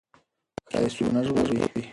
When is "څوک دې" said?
0.95-1.09